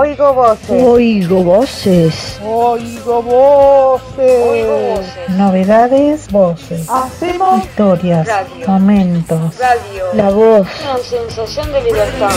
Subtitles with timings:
[0.00, 0.70] Oigo voces.
[0.70, 2.38] Oigo voces.
[2.44, 4.48] Oigo voces.
[4.48, 5.28] Oigo voces.
[5.30, 6.88] Novedades, voces.
[6.88, 8.68] Hacemos Historias, Radio.
[8.68, 9.58] momentos.
[9.58, 10.04] Radio.
[10.14, 10.68] La voz.
[10.84, 12.30] Una sensación de libertad.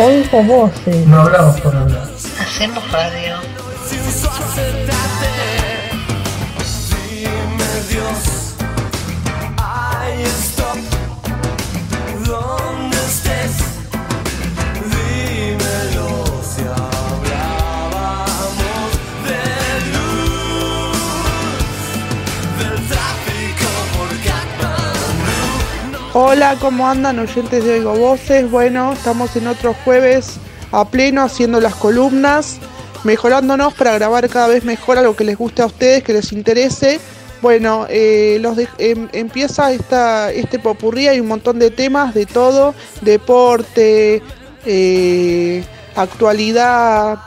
[0.00, 1.06] Oigo voces.
[1.06, 2.08] No hablamos por hablar.
[2.40, 3.36] Hacemos radio.
[26.20, 28.50] Hola, ¿cómo andan oyentes de Oigo Voces?
[28.50, 30.38] Bueno, estamos en otro jueves
[30.72, 32.58] a pleno haciendo las columnas,
[33.04, 36.98] mejorándonos para grabar cada vez mejor algo que les guste a ustedes, que les interese.
[37.40, 38.42] Bueno, eh,
[38.78, 44.20] em- empieza esta, este popurrí, hay un montón de temas de todo, deporte,
[44.66, 47.18] eh, actualidad,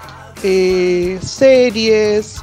[0.44, 2.42] eh, series,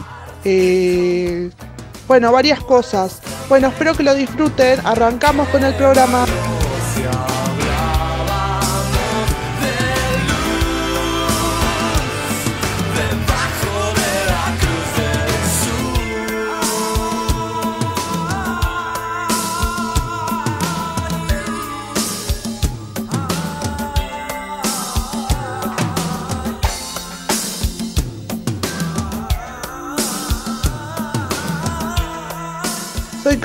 [2.08, 3.20] bueno, varias cosas.
[3.48, 4.80] Bueno, espero que lo disfruten.
[4.84, 6.24] Arrancamos con el programa.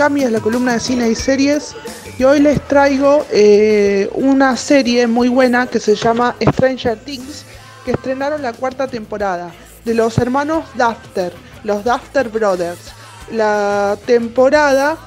[0.04, 1.74] Cami, es la columna de cine y series.
[2.20, 7.46] Y hoy les traigo eh, una serie muy buena que se llama Stranger Things,
[7.86, 9.54] que estrenaron la cuarta temporada,
[9.86, 11.32] de los hermanos Dafter,
[11.64, 12.92] los Dafter Brothers.
[13.32, 14.98] La temporada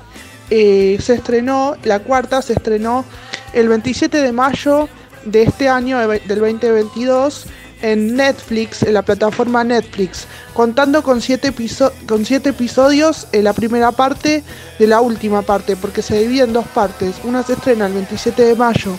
[0.48, 3.04] eh, se estrenó, la cuarta se estrenó
[3.52, 4.88] el 27 de mayo
[5.26, 7.44] de este año, del 2022,
[7.82, 14.42] en Netflix, en la plataforma Netflix, contando con siete, episodios en la primera parte
[14.78, 17.16] de la última parte, porque se divide en dos partes.
[17.24, 18.96] Una se estrena el 27 de mayo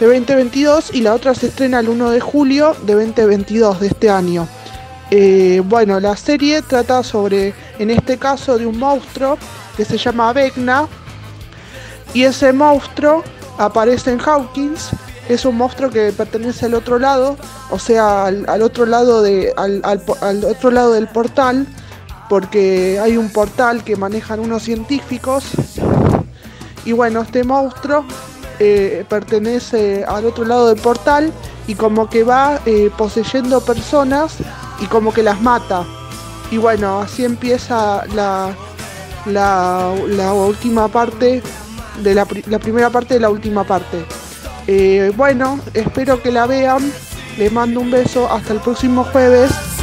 [0.00, 4.10] de 2022 y la otra se estrena el 1 de julio de 2022 de este
[4.10, 4.46] año.
[5.10, 9.38] Eh, bueno, la serie trata sobre, en este caso, de un monstruo
[9.76, 10.88] que se llama Vecna
[12.12, 13.22] y ese monstruo
[13.58, 14.90] aparece en Hawkins.
[15.28, 17.36] Es un monstruo que pertenece al otro lado,
[17.70, 21.66] o sea, al, otro lado del portal,
[22.28, 25.44] porque hay un portal que manejan unos científicos.
[26.84, 28.04] Y bueno, este monstruo
[28.60, 31.32] eh, pertenece al otro lado del portal
[31.66, 34.36] y como que va eh, poseyendo personas
[34.80, 35.84] y como que las mata.
[36.52, 38.54] Y bueno, así empieza la,
[40.32, 41.42] última parte
[42.00, 44.06] de la primera parte de la última parte.
[44.66, 46.90] Eh, bueno, espero que la vean.
[47.38, 48.30] Les mando un beso.
[48.30, 49.75] Hasta el próximo jueves.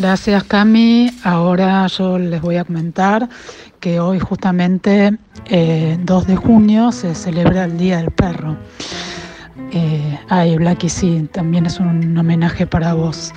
[0.00, 1.10] Gracias Cami.
[1.24, 3.28] Ahora yo les voy a comentar
[3.80, 8.56] que hoy justamente eh, 2 de junio se celebra el Día del Perro.
[9.72, 13.30] Eh, ay, Blacky, sí, también es un homenaje para vos.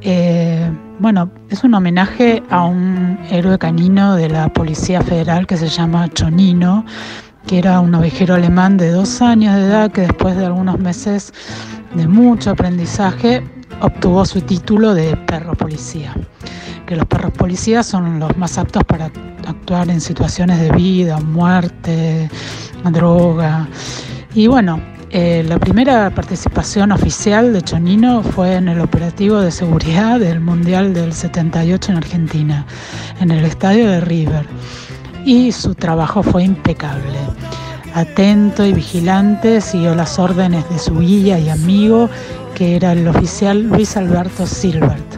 [0.00, 0.68] Eh,
[0.98, 6.08] bueno, es un homenaje a un héroe canino de la Policía Federal que se llama
[6.08, 6.84] Chonino,
[7.46, 11.32] que era un ovejero alemán de dos años de edad que después de algunos meses
[11.94, 13.44] de mucho aprendizaje
[13.80, 16.14] obtuvo su título de perro policía.
[16.86, 19.06] Que los perros policías son los más aptos para
[19.46, 22.28] actuar en situaciones de vida, muerte,
[22.90, 23.68] droga.
[24.34, 24.80] Y bueno,
[25.10, 30.92] eh, la primera participación oficial de Chonino fue en el operativo de seguridad del Mundial
[30.92, 32.66] del 78 en Argentina,
[33.20, 34.44] en el estadio de River.
[35.24, 37.18] Y su trabajo fue impecable.
[37.94, 42.10] Atento y vigilante, siguió las órdenes de su guía y amigo,
[42.54, 45.16] que era el oficial Luis Alberto Silbert.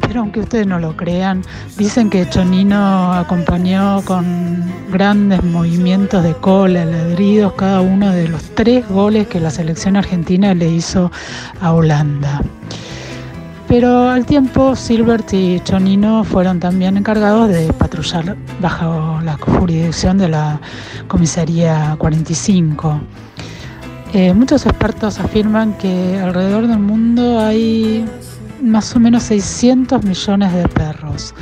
[0.00, 1.42] pero aunque ustedes no lo crean,
[1.76, 8.88] dicen que Chonino acompañó con grandes movimientos de cola, ladridos, cada uno de los tres
[8.88, 11.12] goles que la selección argentina le hizo
[11.60, 12.40] a Holanda.
[13.68, 20.28] Pero al tiempo, Silbert y Chonino fueron también encargados de patrullar bajo la jurisdicción de
[20.28, 20.60] la
[21.06, 23.00] Comisaría 45.
[24.12, 28.04] Eh, muchos expertos afirman que alrededor del mundo hay
[28.60, 31.32] más o menos 600 millones de perros.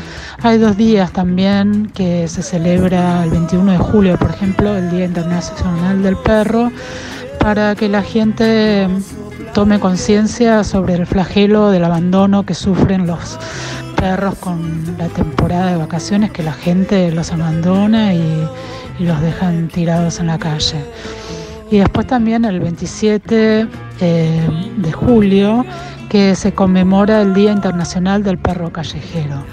[0.42, 5.06] Hay dos días también que se celebra el 21 de julio, por ejemplo, el Día
[5.06, 6.70] Internacional del Perro,
[7.40, 8.86] para que la gente
[9.54, 13.38] tome conciencia sobre el flagelo del abandono que sufren los
[13.96, 18.46] perros con la temporada de vacaciones, que la gente los abandona y,
[18.98, 20.84] y los dejan tirados en la calle.
[21.70, 23.68] Y después también el 27
[24.00, 25.64] eh, de julio,
[26.08, 29.44] que se conmemora el Día Internacional del Perro Callejero,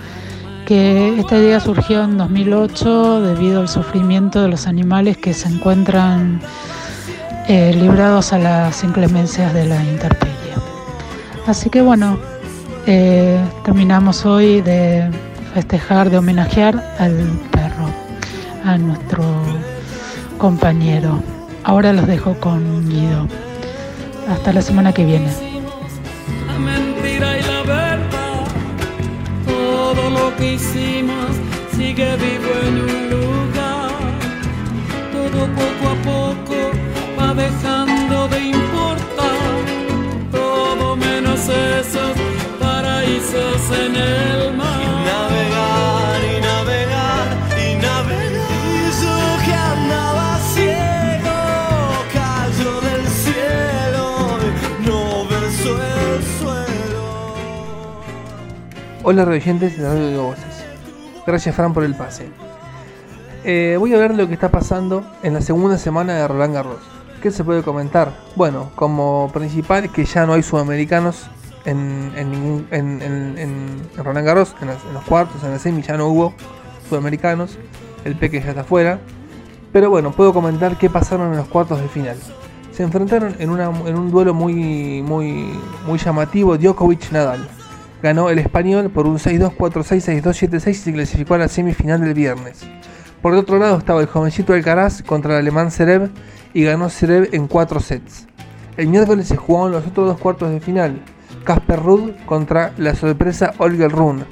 [0.65, 6.39] que este día surgió en 2008 debido al sufrimiento de los animales que se encuentran
[7.47, 10.33] eh, librados a las inclemencias de la intemperie.
[11.45, 12.17] Así que bueno,
[12.87, 15.11] eh, terminamos hoy de
[15.53, 17.15] festejar, de homenajear al
[17.51, 17.89] perro,
[18.63, 19.23] a nuestro
[20.37, 21.34] compañero.
[21.67, 23.27] Ahora los dejo con Guido.
[24.29, 25.31] Hasta la semana que viene.
[26.45, 28.43] La mentira y la verdad,
[29.47, 31.31] todo lo que hicimos
[31.75, 33.89] sigue vivo en un lugar.
[35.11, 36.57] Todo poco a poco
[37.19, 39.57] va dejando de importar,
[40.31, 42.15] todo menos esos
[42.59, 45.54] paraísos en el mar.
[59.07, 60.65] Hola radioyentes de Radio de Voces.
[61.27, 62.27] Gracias Fran por el pase.
[63.43, 66.79] Eh, voy a ver lo que está pasando en la segunda semana de Roland Garros.
[67.21, 68.11] ¿Qué se puede comentar?
[68.35, 71.27] Bueno, como principal que ya no hay sudamericanos
[71.65, 73.01] en, en, ningún- en-
[73.37, 76.33] en- Roland Garros, en los cuartos, en la semi ya no hubo
[76.89, 77.59] sudamericanos.
[78.05, 78.99] El Peque ya está afuera.
[79.71, 82.17] Pero bueno, puedo comentar qué pasaron en los cuartos de final.
[82.71, 87.47] Se enfrentaron en, una- en un duelo muy, muy, muy llamativo Djokovic-Nadal.
[88.05, 92.01] Ganó el español por un 6-2, 4-6, 6-2, 7-6 y se clasificó a la semifinal
[92.01, 92.61] del viernes.
[93.19, 96.11] Por el otro lado estaba el jovencito Alcaraz contra el alemán Zverev
[96.53, 98.27] y ganó Zverev en 4 sets.
[98.77, 101.01] El miércoles se jugaron los otros dos cuartos de final.
[101.45, 104.25] Casper Ruud contra la sorpresa Olga Rune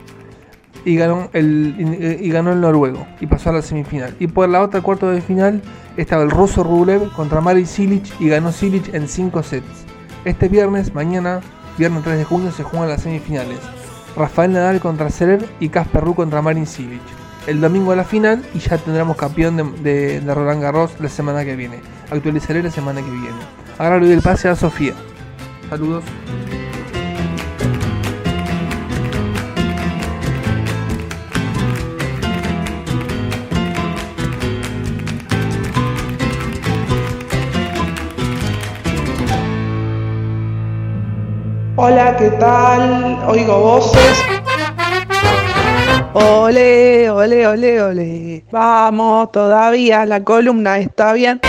[0.85, 4.15] y ganó el y, ganó el noruego y pasó a la semifinal.
[4.19, 5.63] Y por la otra cuarto de final
[5.97, 9.85] estaba el ruso Rublev contra Marin Cilic y ganó Cilic en 5 sets.
[10.25, 11.41] Este viernes, mañana,
[11.77, 13.59] viernes 3 de junio, se juegan las semifinales.
[14.15, 17.01] Rafael Nadal contra Zverev y Casper Ruud contra Marin Cilic.
[17.47, 21.43] El domingo la final y ya tendremos campeón de, de- de Roland Garros la semana
[21.43, 21.81] que viene.
[22.11, 23.35] Actualizaré la semana que viene.
[23.77, 24.93] Ahora le doy el pase a Sofía.
[25.69, 26.03] Saludos.
[41.85, 43.19] Hola, ¿qué tal?
[43.27, 44.23] Oigo voces.
[46.13, 48.45] Ole, ole, ole, ole.
[48.53, 51.41] Vamos, todavía la columna está bien.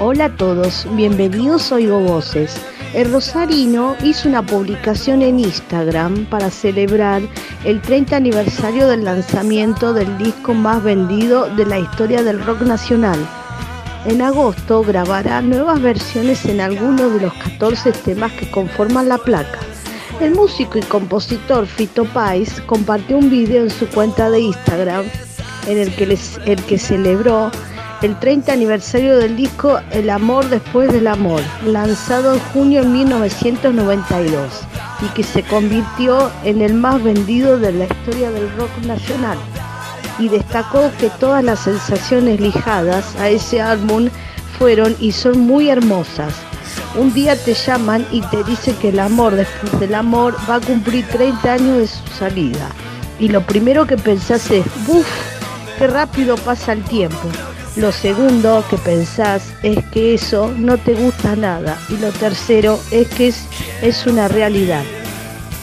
[0.00, 2.54] Hola a todos, bienvenidos a Oigo Voces.
[2.94, 7.20] El Rosarino hizo una publicación en Instagram para celebrar
[7.64, 13.18] el 30 aniversario del lanzamiento del disco más vendido de la historia del rock nacional.
[14.04, 19.58] En agosto grabará nuevas versiones en algunos de los 14 temas que conforman la placa.
[20.20, 25.06] El músico y compositor Fito Pais compartió un video en su cuenta de Instagram
[25.66, 26.04] en el que,
[26.46, 27.50] el que celebró
[28.02, 34.60] el 30 aniversario del disco El amor después del amor, lanzado en junio de 1992
[35.02, 39.38] y que se convirtió en el más vendido de la historia del rock nacional.
[40.18, 44.08] Y destacó que todas las sensaciones ligadas a ese álbum
[44.58, 46.34] fueron y son muy hermosas.
[46.96, 50.60] Un día te llaman y te dicen que el amor después del amor va a
[50.60, 52.68] cumplir 30 años de su salida.
[53.20, 55.06] Y lo primero que pensás es, uff,
[55.78, 57.28] qué rápido pasa el tiempo.
[57.78, 61.78] Lo segundo que pensás es que eso no te gusta nada.
[61.88, 64.82] Y lo tercero es que es, una realidad.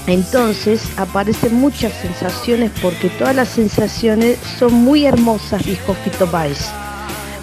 [0.08, 6.70] Entonces aparecen muchas sensaciones porque todas las sensaciones son muy hermosas, dijo Fito Páez.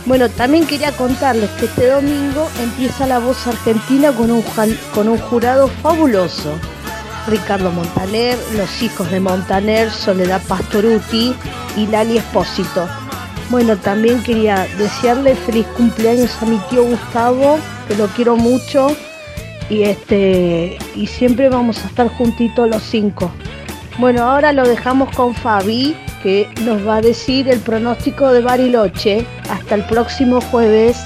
[0.07, 4.43] Bueno, también quería contarles que este domingo empieza La Voz Argentina con un,
[4.95, 6.55] con un jurado fabuloso.
[7.29, 11.35] Ricardo Montaner, los hijos de Montaner, Soledad Pastoruti
[11.77, 12.89] y Lali Espósito.
[13.53, 18.87] Bueno, también quería desearle feliz cumpleaños a mi tío Gustavo, que lo quiero mucho
[19.69, 23.31] y este y siempre vamos a estar juntitos los cinco.
[23.99, 29.27] Bueno, ahora lo dejamos con Fabi, que nos va a decir el pronóstico de Bariloche.
[29.51, 30.97] Hasta el próximo jueves.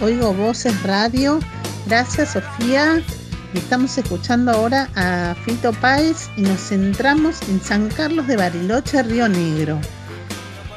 [0.00, 1.40] Oigo Voces Radio.
[1.86, 3.02] Gracias, Sofía.
[3.54, 9.28] Estamos escuchando ahora a Fito Páez y nos centramos en San Carlos de Bariloche, Río
[9.28, 9.80] Negro.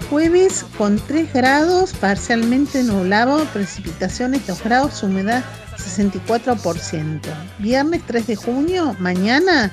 [0.09, 5.43] Jueves con 3 grados, parcialmente nublado, precipitaciones 2 grados, humedad
[5.77, 7.19] 64%.
[7.59, 9.71] Viernes 3 de junio, mañana,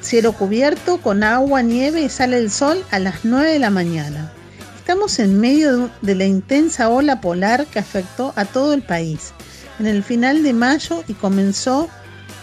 [0.00, 4.32] cielo cubierto con agua, nieve y sale el sol a las 9 de la mañana.
[4.90, 9.32] Estamos en medio de la intensa ola polar que afectó a todo el país
[9.78, 11.88] en el final de mayo y comenzó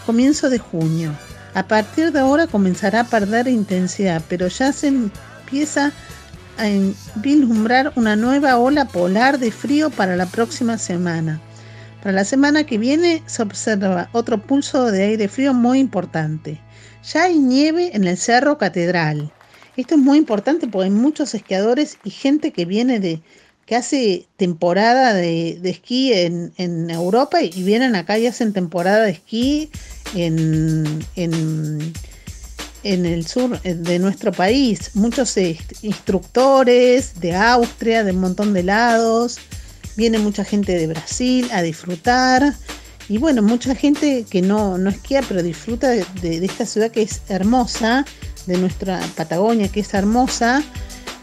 [0.06, 1.12] comienzo de junio.
[1.56, 5.92] A partir de ahora comenzará a perder intensidad, pero ya se empieza
[6.58, 6.68] a
[7.16, 11.42] vislumbrar una nueva ola polar de frío para la próxima semana.
[12.00, 16.62] Para la semana que viene se observa otro pulso de aire frío muy importante.
[17.12, 19.34] Ya hay nieve en el Cerro Catedral.
[19.78, 23.22] Esto es muy importante porque hay muchos esquiadores y gente que viene de
[23.66, 29.12] que hace temporada de, esquí en, en Europa y vienen acá y hacen temporada de
[29.12, 29.70] esquí
[30.16, 31.94] en, en,
[32.84, 34.92] en el sur de nuestro país.
[34.94, 35.36] Muchos
[35.82, 39.38] instructores de Austria, de un montón de lados.
[39.98, 42.54] Viene mucha gente de Brasil a disfrutar.
[43.10, 47.02] Y bueno, mucha gente que no, no esquía, pero disfruta de- de esta ciudad que
[47.02, 48.06] es hermosa,
[48.48, 50.64] de nuestra Patagonia que es hermosa.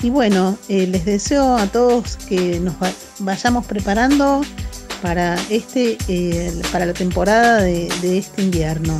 [0.02, 4.42] Y bueno, eh, les deseo a todos que nos va- vayamos preparando
[5.02, 8.98] para, este, eh, para la temporada de, de este invierno.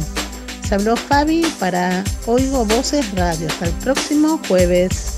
[0.66, 3.48] Se habló Fabi para Oigo Voces Radio.
[3.48, 5.13] Hasta el próximo jueves.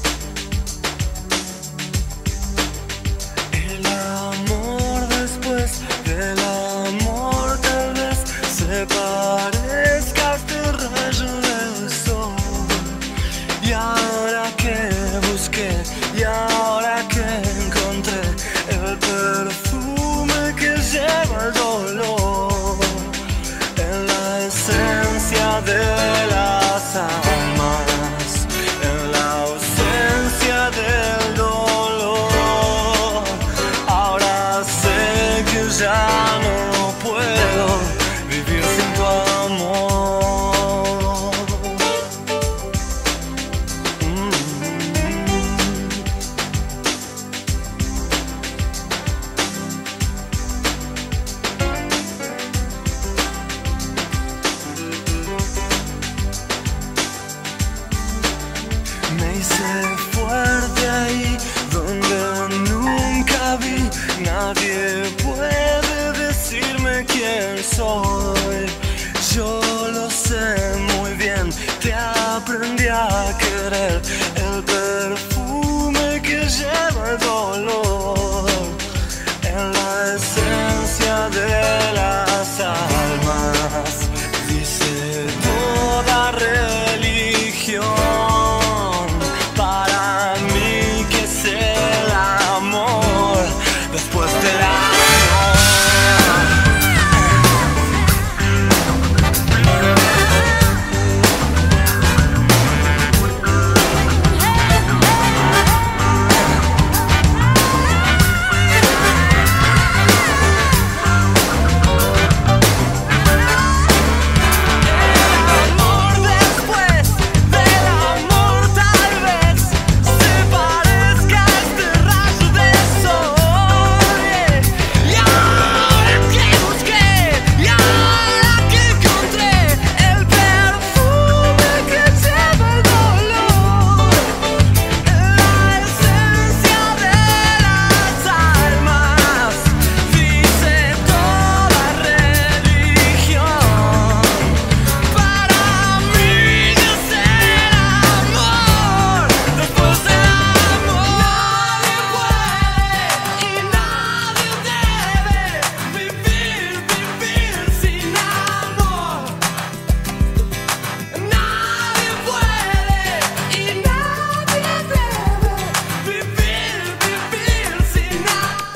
[72.98, 74.25] I could have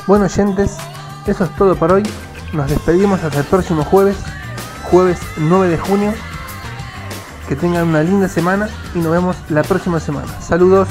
[0.07, 0.77] Bueno oyentes,
[1.27, 2.03] eso es todo por hoy.
[2.53, 4.17] Nos despedimos hasta el próximo jueves,
[4.83, 6.13] jueves 9 de junio.
[7.47, 10.27] Que tengan una linda semana y nos vemos la próxima semana.
[10.41, 10.87] Saludos.